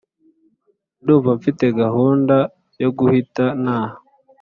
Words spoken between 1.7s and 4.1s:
gahunda yo guhita ntaha